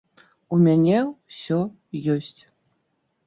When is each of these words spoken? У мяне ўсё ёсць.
У 0.55 0.57
мяне 0.67 1.01
ўсё 1.09 1.59
ёсць. 2.15 2.41